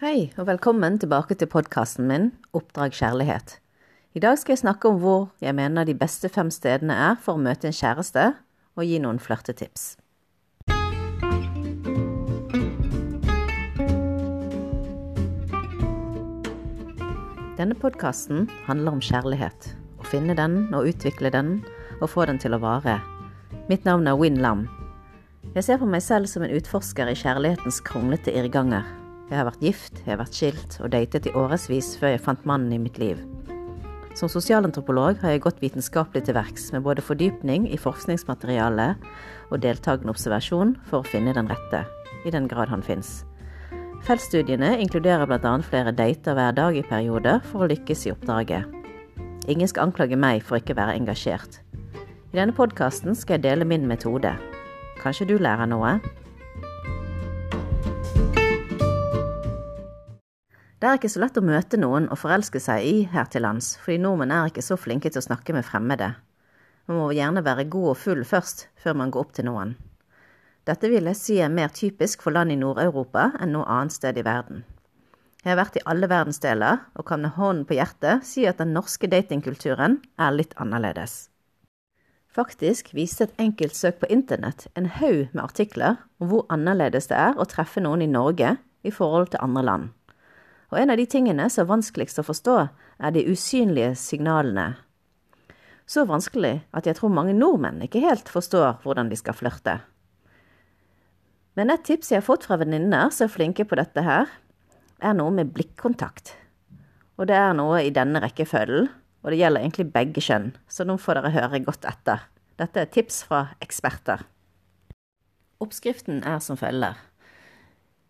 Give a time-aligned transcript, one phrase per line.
[0.00, 3.58] Hei, og velkommen tilbake til podkasten min Oppdrag kjærlighet.
[4.16, 7.36] I dag skal jeg snakke om hvor jeg mener de beste fem stedene er for
[7.36, 8.22] å møte en kjæreste,
[8.80, 9.98] og gi noen flørtetips.
[17.60, 19.68] Denne podkasten handler om kjærlighet.
[20.00, 21.58] Å finne den og utvikle den,
[22.00, 23.02] og få den til å vare.
[23.68, 24.64] Mitt navn er Win Lam.
[25.52, 28.88] Jeg ser på meg selv som en utforsker i kjærlighetens kronglete irrganger
[29.30, 32.48] jeg har vært gift, jeg har vært skilt og datet i årevis før jeg fant
[32.48, 33.20] mannen i mitt liv.
[34.18, 38.88] Som sosialantropolog har jeg gått vitenskapelig til verks med både fordypning i forskningsmateriale
[39.48, 41.84] og deltakende observasjon for å finne den rette,
[42.26, 43.20] i den grad han fins.
[44.04, 45.54] Feltstudiene inkluderer bl.a.
[45.62, 48.66] flere dater hver dag i perioder for å lykkes i oppdraget.
[49.50, 51.60] Ingen skal anklage meg for ikke å være engasjert.
[52.30, 54.34] I denne podkasten skal jeg dele min metode.
[55.00, 55.98] Kanskje du lærer noe?
[60.80, 63.74] Det er ikke så lett å møte noen og forelske seg i her til lands,
[63.82, 66.14] fordi nordmenn er ikke så flinke til å snakke med fremmede.
[66.88, 69.74] Man må gjerne være god og full først, før man går opp til noen.
[70.64, 74.16] Dette vil jeg si er mer typisk for land i Nord-Europa enn noe annet sted
[74.16, 74.64] i verden.
[75.44, 78.72] Jeg har vært i alle verdensdeler, og kan med hånden på hjertet si at den
[78.72, 81.26] norske datingkulturen er litt annerledes.
[82.32, 87.20] Faktisk viste et enkelt søk på internett en haug med artikler om hvor annerledes det
[87.20, 89.88] er å treffe noen i Norge i forhold til andre land.
[90.70, 92.56] Og en av de tingene som er vanskeligst å forstå,
[93.02, 94.76] er de usynlige signalene.
[95.90, 99.80] Så vanskelig at jeg tror mange nordmenn ikke helt forstår hvordan de skal flørte.
[101.58, 104.30] Men et tips jeg har fått fra venninner som er flinke på dette her,
[105.02, 106.36] er noe med blikkontakt.
[107.18, 108.86] Og det er noe i denne rekkefølgen,
[109.20, 112.22] og det gjelder egentlig begge kjønn, så nå får dere høre godt etter.
[112.60, 114.22] Dette er tips fra eksperter.
[115.60, 116.96] Oppskriften er som følger.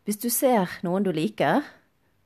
[0.07, 1.65] Hvis du ser noen du liker,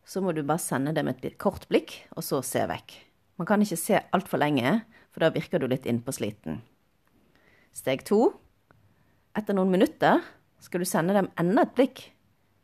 [0.05, 2.95] så må du bare sende dem et litt kort blikk, og så se vekk.
[3.41, 6.61] Man kan ikke se altfor lenge, for da virker du litt innpåsliten.
[7.75, 8.29] Steg to.
[9.35, 10.23] Etter noen minutter
[10.63, 12.05] skal du sende dem enda et blikk.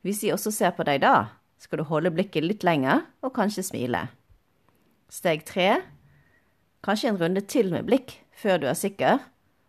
[0.06, 3.67] Hvis de også ser på deg da, skal du holde blikket litt lenger og kanskje
[3.67, 4.07] smile.
[5.11, 5.81] Steg tre.
[6.87, 9.19] Kanskje en runde til med blikk før du er sikker,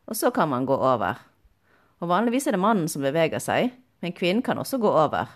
[0.08, 1.20] og så kan man gå over.
[2.00, 5.28] Og vanligvis er det mannen som beveger seg, men kvinnen kan også gå over.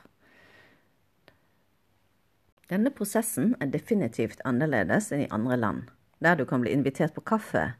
[2.71, 5.81] Denne prosessen er definitivt annerledes enn i andre land,
[6.17, 7.75] der du kan bli invitert på kaffe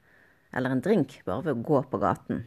[0.56, 2.44] eller en drink bare ved å gå på gaten.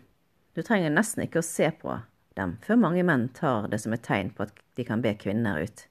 [0.54, 1.97] Du trenger nesten ikke å se på
[2.38, 5.59] dem før mange menn tar det som et tegn på at de kan be kvinner
[5.59, 5.82] ut.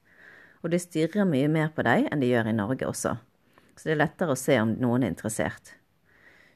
[0.64, 3.18] Og de stirrer mye mer på deg enn de gjør i Norge også,
[3.76, 5.76] så det er lettere å se om noen er interessert.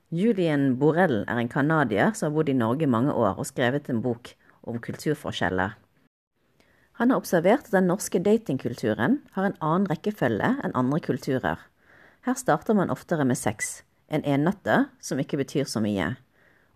[0.08, 4.00] Julien Borrell er en canadier som har bodd i Norge mange år og skrevet en
[4.04, 4.32] bok
[4.64, 5.76] om kulturforskjeller
[7.02, 11.58] han har observert at den norske datingkulturen har en annen rekkefølge enn andre kulturer.
[12.22, 16.12] Her starter man oftere med sex, en ennatte som ikke betyr så mye.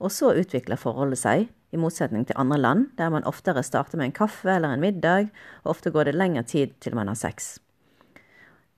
[0.02, 4.10] Og så utvikler forholdet seg, i motsetning til andre land, der man oftere starter med
[4.10, 5.30] en kaffe eller en middag,
[5.62, 7.60] og ofte går det lengre tid til man har sex.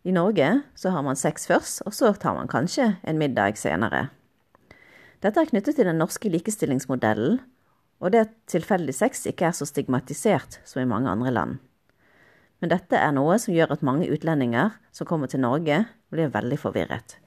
[0.05, 4.11] I Norge så har man sex først, og så tar man kanskje en middag senere.
[5.25, 7.41] Dette er knyttet til den norske likestillingsmodellen,
[7.99, 11.57] og det at tilfeldig sex ikke er så stigmatisert som i mange andre land.
[12.59, 16.59] Men dette er noe som gjør at mange utlendinger som kommer til Norge, blir veldig
[16.59, 17.19] forvirret.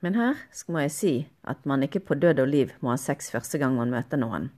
[0.00, 0.38] Men her
[0.68, 1.12] må jeg si
[1.48, 4.50] at man ikke på død og liv må ha sex første gang man møter noen.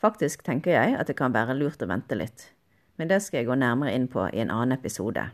[0.00, 2.48] Faktisk tenker jeg at det kan være lurt å vente litt,
[2.96, 5.26] men det skal jeg gå nærmere inn på i en annen episode.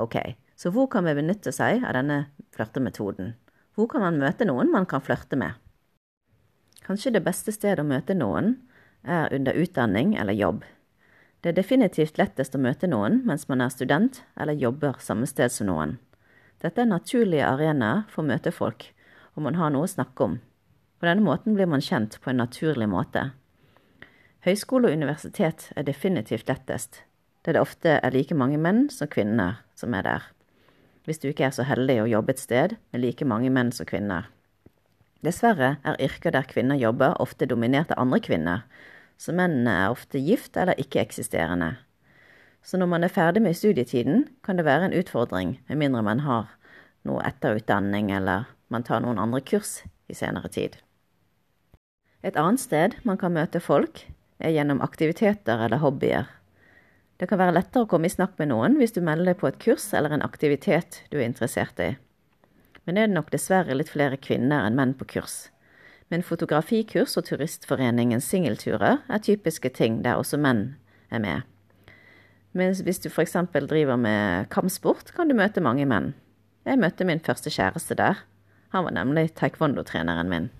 [0.00, 0.16] Ok,
[0.58, 2.24] så hvor kan vi benytte seg av denne
[2.56, 3.34] flørtemetoden?
[3.78, 5.54] Hvor kan man møte noen man kan flørte med?
[6.86, 8.56] Kanskje det beste stedet å møte noen
[9.04, 10.62] er under utdanning eller jobb.
[11.40, 15.52] Det er definitivt lettest å møte noen mens man er student eller jobber samme sted
[15.52, 15.98] som noen.
[16.60, 18.90] Dette er naturlige arenaer for å møte folk,
[19.36, 20.40] og man har noe å snakke om.
[21.00, 23.30] På denne måten blir man kjent på en naturlig måte.
[24.44, 27.02] Høyskole og universitet er definitivt lettest,
[27.44, 30.28] da det ofte er like mange menn som kvinner som er der.
[31.08, 33.88] Hvis du ikke er så heldig å jobbe et sted med like mange menn som
[33.88, 34.28] kvinner.
[35.24, 38.64] Dessverre er yrker der kvinner jobber, ofte dominert av andre kvinner,
[39.20, 41.74] så mennene er ofte gift eller ikke-eksisterende.
[42.64, 46.24] Så når man er ferdig med studietiden, kan det være en utfordring, med mindre man
[46.24, 46.48] har
[47.04, 50.76] noe etterutdanning eller man tar noen andre kurs i senere tid.
[52.24, 54.04] Et annet sted man kan møte folk,
[54.40, 56.28] er gjennom aktiviteter eller hobbyer.
[57.20, 59.48] Det kan være lettere å komme i snakk med noen hvis du melder deg på
[59.50, 61.92] et kurs eller en aktivitet du er interessert i
[62.84, 65.48] men det er nok dessverre litt flere kvinner enn menn på kurs.
[66.10, 70.74] Men fotografikurs og Turistforeningens singelturer er typiske ting der også menn
[71.10, 71.46] er med.
[72.52, 73.36] Men hvis du f.eks.
[73.54, 76.14] driver med kampsport, kan du møte mange menn.
[76.66, 78.24] Jeg møtte min første kjæreste der.
[78.74, 80.50] Han var nemlig taekwondo-treneren min.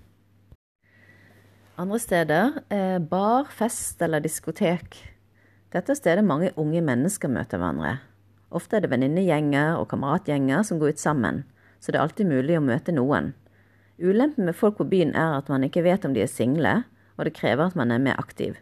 [1.79, 4.95] Andre steder er bar, fest eller diskotek.
[5.71, 7.97] Dette er stedet mange unge mennesker møter hverandre.
[8.51, 11.43] Ofte er det venninnegjenger og kameratgjenger som går ut sammen,
[11.81, 13.33] så det er alltid mulig å møte noen.
[14.01, 16.83] Ulempen med folk på byen er at man ikke vet om de er single,
[17.17, 18.55] og det krever at man er mer aktiv.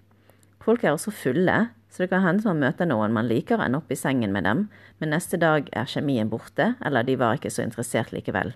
[0.64, 3.82] Folk er også fulle, så det kan hende man møter noen man liker og ender
[3.82, 4.66] opp i sengen med dem,
[5.00, 8.54] men neste dag er kjemien borte, eller de var ikke så interessert likevel.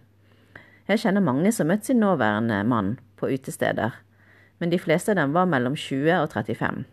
[0.87, 3.95] Jeg kjenner mange som møtte sin nåværende mann på utesteder,
[4.59, 6.83] men de fleste av dem var mellom 20 og 35.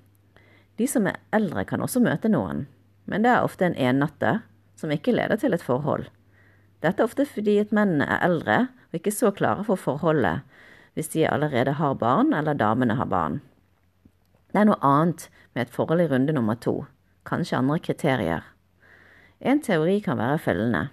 [0.78, 2.64] De som er eldre kan også møte noen,
[3.10, 4.40] men det er ofte en ennatter
[4.78, 6.06] som ikke leder til et forhold.
[6.80, 8.58] Dette er ofte fordi at mennene er eldre
[8.90, 10.46] og ikke så klare for forholdet
[10.96, 13.40] hvis de allerede har barn eller damene har barn.
[14.50, 16.80] Det er noe annet med et forhold i runde nummer to,
[17.28, 18.42] kanskje andre kriterier.
[19.40, 20.88] En teori kan være følgende.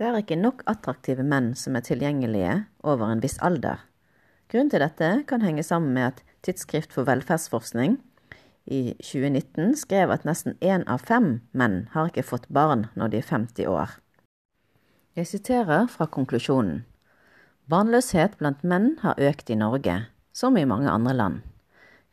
[0.00, 3.84] Det er ikke nok attraktive menn som er tilgjengelige over en viss alder.
[4.50, 7.98] Grunnen til dette kan henge sammen med at Tidsskrift for velferdsforskning
[8.66, 13.20] i 2019 skrev at nesten én av fem menn har ikke fått barn når de
[13.20, 13.92] er 50 år.
[15.18, 16.84] Jeg siterer fra konklusjonen.
[17.66, 19.96] Barnløshet blant menn har økt i Norge,
[20.30, 21.40] som i mange andre land.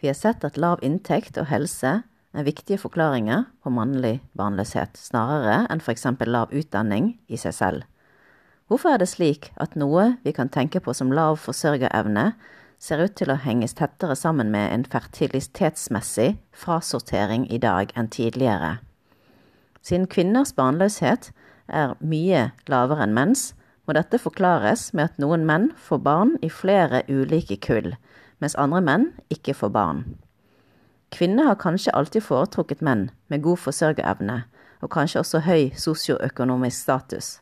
[0.01, 1.91] Vi har sett at lav inntekt og helse
[2.33, 6.07] er viktige forklaringer på mannlig barnløshet, snarere enn f.eks.
[6.25, 7.85] lav utdanning i seg selv.
[8.65, 12.31] Hvorfor er det slik at noe vi kan tenke på som lav forsørgerevne,
[12.81, 18.79] ser ut til å henges tettere sammen med en fertilitetsmessig frasortering i dag enn tidligere?
[19.85, 21.29] Siden kvinners barnløshet
[21.67, 23.51] er mye lavere enn menns,
[23.87, 27.93] må dette forklares med at noen menn får barn i flere ulike kull,
[28.43, 30.03] mens andre menn ikke får barn.
[31.15, 34.41] Kvinner har kanskje alltid foretrukket menn med god forsørgerevne,
[34.83, 37.37] og kanskje også høy sosioøkonomisk status.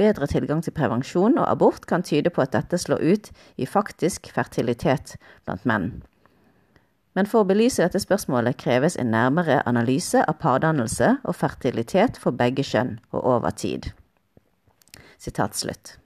[0.00, 3.30] Bedre tilgang til prevensjon og abort kan tyde på at dette slår ut
[3.60, 5.90] i faktisk fertilitet blant menn.
[7.18, 12.36] Men for å belyse dette spørsmålet kreves en nærmere analyse av pardannelse og fertilitet for
[12.36, 13.90] begge kjønn og over tid.
[15.18, 15.96] Sitat slutt.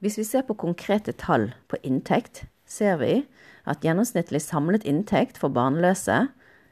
[0.00, 3.24] Hvis vi ser på konkrete tall på inntekt, ser vi
[3.66, 6.26] at gjennomsnittlig samlet inntekt for barnløse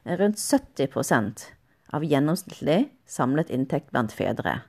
[0.04, 1.48] er rundt 70%
[1.94, 4.60] av gjennomsnittlig samlet inntekt blant fedre.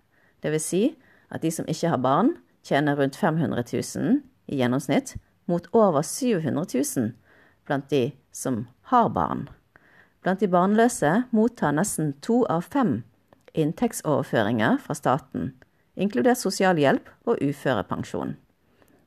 [0.45, 0.83] Vil si
[1.33, 2.35] at de som ikke har barn,
[2.65, 4.19] tjener rundt 500 000
[4.49, 7.13] i gjennomsnitt, mot over 700 000
[7.65, 9.47] blant de som har barn.
[10.25, 13.03] Blant de barnløse mottar nesten to av fem
[13.55, 15.53] inntektsoverføringer fra staten,
[15.95, 18.35] inkludert sosialhjelp og uførepensjon.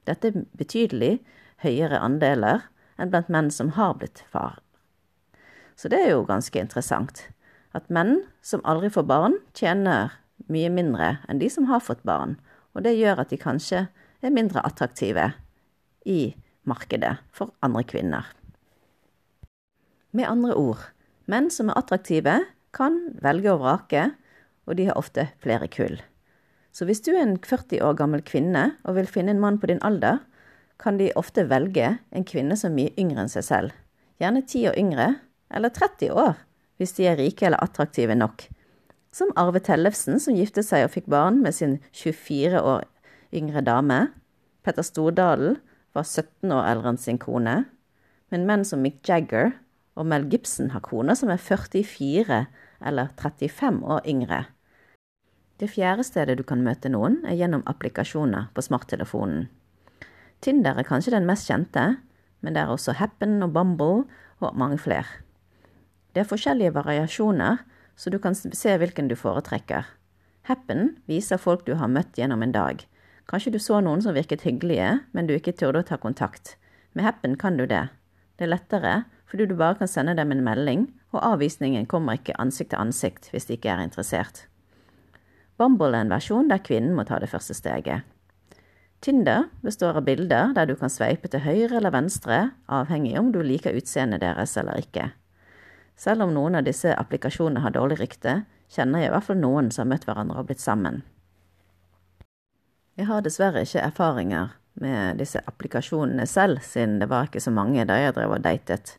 [0.09, 1.19] Dette er betydelig
[1.65, 2.65] høyere andeler
[2.99, 4.59] enn blant menn som har blitt far.
[5.77, 7.29] Så det er jo ganske interessant.
[7.77, 10.17] At menn som aldri får barn, tjener
[10.51, 12.39] mye mindre enn de som har fått barn.
[12.75, 13.85] Og det gjør at de kanskje
[14.23, 15.33] er mindre attraktive
[16.09, 16.35] i
[16.69, 18.27] markedet for andre kvinner.
[20.19, 20.81] Med andre ord,
[21.31, 22.41] menn som er attraktive,
[22.75, 24.09] kan velge og vrake,
[24.67, 26.01] og de har ofte flere kull.
[26.75, 29.71] Så hvis du er en 40 år gammel kvinne og vil finne en mann på
[29.71, 30.19] din alder,
[30.83, 33.77] kan de ofte velge en kvinne som er mye yngre enn seg selv.
[34.19, 35.07] Gjerne ti år yngre,
[35.55, 36.35] eller 30 år,
[36.83, 38.49] hvis de er rike eller attraktive nok.
[39.15, 42.91] Som Arve Tellefsen, som giftet seg og fikk barn med sin 24 år
[43.39, 44.01] yngre dame.
[44.67, 45.61] Petter Stordalen
[45.95, 47.57] var 17 år eldre enn sin kone.
[48.35, 49.55] Men menn som Mick Jagger
[49.99, 52.45] og Mel Gibson har koner som er 44
[52.87, 54.45] eller 35 år yngre.
[55.59, 59.49] Det fjerde stedet du kan møte noen, er gjennom applikasjoner på smarttelefonen.
[60.39, 61.97] Tinder er kanskje den mest kjente,
[62.41, 64.05] men det er også Happen og Bumble
[64.39, 65.19] og mange flere.
[66.15, 67.65] Det er forskjellige variasjoner,
[67.99, 69.91] så du kan se hvilken du foretrekker.
[70.47, 72.85] Happen viser folk du har møtt gjennom en dag.
[73.29, 76.55] Kanskje du så noen som virket hyggelige, men du ikke turde å ta kontakt.
[76.95, 77.89] Med Happen kan du det.
[78.39, 78.95] Det er lettere,
[79.29, 83.29] fordi du bare kan sende dem en melding, og avvisningen kommer ikke ansikt til ansikt
[83.33, 84.47] hvis de ikke er interessert.
[85.59, 88.07] Bumble er en versjon der kvinnen må ta det første steget.
[89.01, 93.41] Tinder består av bilder der du kan sveipe til høyre eller venstre, avhengig om du
[93.43, 95.11] liker utseendet deres eller ikke.
[95.99, 99.71] Selv om noen av disse applikasjonene har dårlig rykte, kjenner jeg i hvert fall noen
[99.75, 101.03] som har møtt hverandre og blitt sammen.
[102.99, 107.87] Jeg har dessverre ikke erfaringer med disse applikasjonene selv, siden det var ikke så mange
[107.87, 108.97] da jeg drev og datet.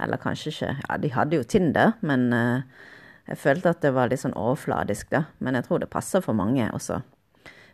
[0.00, 2.62] Eller kanskje ikke Ja, de hadde jo Tinder, men uh,
[3.28, 5.24] jeg følte at det var litt sånn overfladisk, da.
[5.38, 7.00] Men jeg tror det passer for mange også.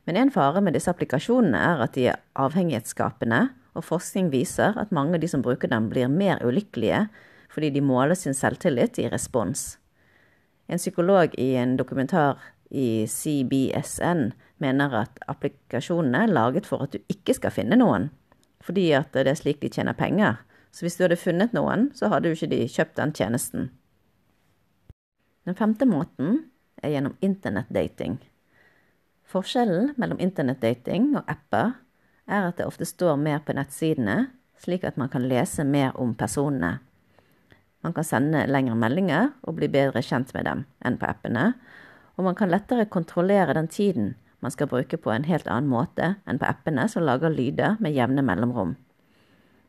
[0.07, 3.49] Men en fare med disse applikasjonene er at de er avhengighetsskapende,
[3.79, 7.09] og forskning viser at mange av de som bruker dem, blir mer ulykkelige
[7.51, 9.75] fordi de måler sin selvtillit i respons.
[10.71, 12.39] En psykolog i en dokumentar
[12.71, 14.29] i CBSN
[14.63, 18.07] mener at applikasjonene er laget for at du ikke skal finne noen,
[18.63, 20.39] fordi at det er slik de tjener penger.
[20.71, 23.71] Så hvis du hadde funnet noen, så hadde jo ikke de kjøpt den tjenesten.
[25.49, 26.45] Den femte måten
[26.83, 28.19] er gjennom internettdating.
[29.31, 31.75] Forskjellen mellom internettdating og apper
[32.31, 36.15] er at det ofte står mer på nettsidene, slik at man kan lese mer om
[36.15, 36.79] personene.
[37.81, 41.53] Man kan sende lengre meldinger og bli bedre kjent med dem enn på appene,
[42.19, 44.13] og man kan lettere kontrollere den tiden
[44.45, 47.97] man skal bruke på en helt annen måte enn på appene som lager lyder med
[47.97, 48.77] jevne mellomrom.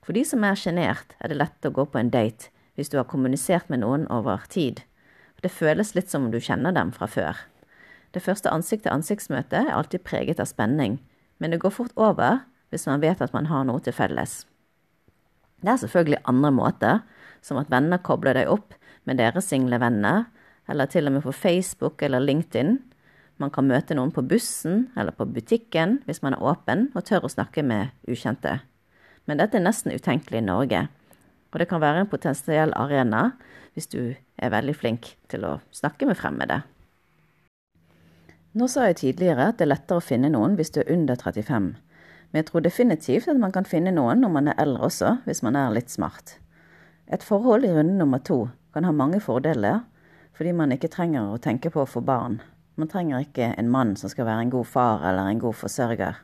[0.02, 2.98] For de som er sjenert, er det lett å gå på en date hvis du
[2.98, 4.82] har kommunisert med noen over tid.
[5.42, 7.38] Det føles litt som om du kjenner dem fra før.
[8.12, 11.00] Det første ansikt-til-ansiktsmøtet er alltid preget av spenning,
[11.40, 12.42] men det går fort over
[12.72, 14.44] hvis man vet at man har noe til felles.
[15.62, 17.02] Det er selvfølgelig andre måter,
[17.42, 18.74] som at venner kobler deg opp
[19.06, 20.26] med deres single venner,
[20.70, 22.80] eller til og med på Facebook eller LinkedIn.
[23.42, 27.26] Man kan møte noen på bussen eller på butikken hvis man er åpen og tør
[27.26, 28.60] å snakke med ukjente.
[29.32, 30.80] Men dette er nesten utenkelig i Norge,
[31.56, 33.30] og det kan være en potensiell arena
[33.72, 36.58] hvis du er veldig flink til å snakke med fremmede.
[38.60, 41.16] Nå sa jeg tidligere at det er lettere å finne noen hvis du er under
[41.16, 45.14] 35, men jeg tror definitivt at man kan finne noen når man er eldre også,
[45.24, 46.34] hvis man er litt smart.
[47.08, 49.86] Et forhold i runde nummer to kan ha mange fordeler,
[50.36, 52.42] fordi man ikke trenger å tenke på å få barn.
[52.76, 56.20] Man trenger ikke en mann som skal være en god far eller en god forsørger.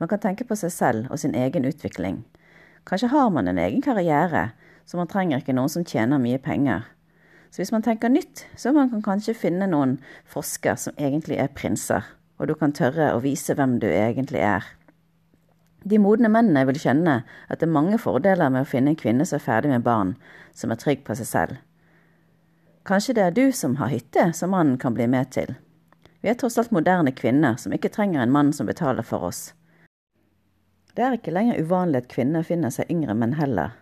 [0.00, 2.24] Man kan tenke på seg selv og sin egen utvikling.
[2.84, 4.50] Kanskje har man en egen karriere,
[4.84, 6.84] så man trenger ikke noen som tjener mye penger.
[7.50, 11.52] Så hvis man tenker nytt, så man kan kanskje finne noen forsker som egentlig er
[11.54, 12.02] prinser,
[12.38, 14.66] og du kan tørre å vise hvem du egentlig er.
[15.84, 19.24] De modne mennene vil skjønne at det er mange fordeler med å finne en kvinne
[19.28, 20.14] som er ferdig med barn,
[20.52, 21.60] som er trygg på seg selv.
[22.88, 25.54] Kanskje det er du som har hytte som mannen kan bli med til.
[26.24, 29.52] Vi er tross alt moderne kvinner som ikke trenger en mann som betaler for oss.
[30.94, 33.74] Det er ikke lenger uvanlig at kvinner finner seg yngre menn heller.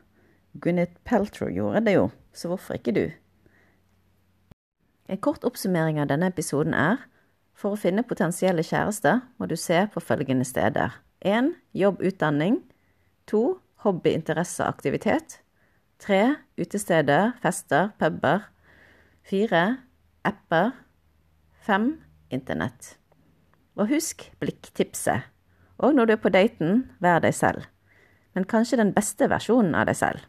[0.61, 3.05] Gwyneth Peltrow gjorde det jo, så hvorfor ikke du?
[5.13, 7.03] En kort oppsummering av denne episoden er
[7.59, 10.97] for å finne potensielle kjærester må du se på følgende steder.
[11.21, 11.53] 1.
[11.77, 12.63] Jobb, utdanning.
[13.31, 13.43] 2.
[13.85, 15.41] Hobby, interesse, aktivitet.
[16.03, 16.37] 3.
[16.59, 18.49] Utesteder, fester, puber.
[19.29, 19.63] 4.
[20.25, 20.73] Apper.
[21.69, 21.93] 5.
[22.35, 22.97] Internett.
[23.77, 25.32] Og husk blikktipset.
[25.79, 27.65] Og når du er på daten, vær deg selv.
[28.35, 30.27] Men kanskje den beste versjonen av deg selv.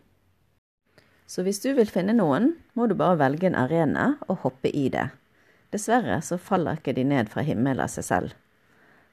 [1.27, 4.89] Så hvis du vil finne noen, må du bare velge en arena og hoppe i
[4.93, 5.07] det.
[5.73, 8.35] Dessverre så faller ikke de ned fra himmelen av seg selv.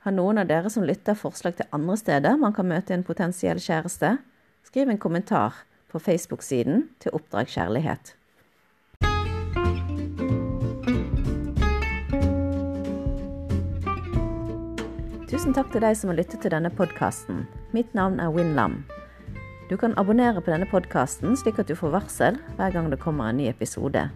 [0.05, 3.61] Har noen av dere som lytter forslag til andre steder man kan møte en potensiell
[3.61, 4.17] kjæreste?
[4.65, 8.15] Skriv en kommentar på Facebook-siden til Oppdrag kjærlighet.
[15.31, 17.45] Tusen takk til deg som har lyttet til denne podkasten.
[17.71, 18.81] Mitt navn er Win Lam.
[19.71, 23.29] Du kan abonnere på denne podkasten slik at du får varsel hver gang det kommer
[23.31, 24.09] en ny episode.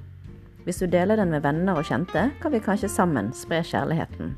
[0.67, 4.33] Hvis du deler den med venner og kjente, kan vi kanskje sammen spre kjærligheten.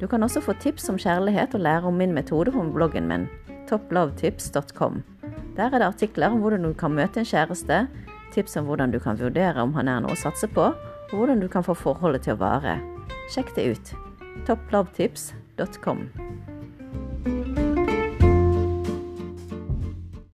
[0.00, 3.28] Du kan også få tips om kjærlighet og lære om min metode på bloggen min,
[3.68, 5.02] topplovetips.com.
[5.58, 7.82] Der er det artikler om hvordan du kan møte en kjæreste,
[8.32, 10.70] tips om hvordan du kan vurdere om han er noe å satse på,
[11.10, 12.78] og hvordan du kan få forholdet til å vare.
[13.28, 13.94] Sjekk det ut.
[15.60, 16.59] www.thebrightlife.com.